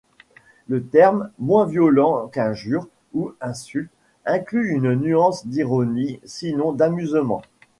[0.67, 3.91] Le terme, moins violent qu'injure ou insulte,
[4.25, 7.43] inclut une nuance d'ironie, sinon d'amusement.